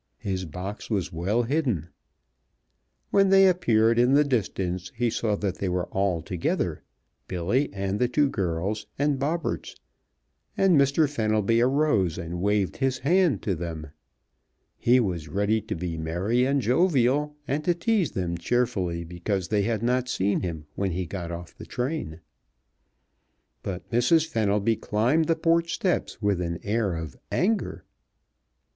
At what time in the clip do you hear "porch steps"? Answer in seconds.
25.35-26.19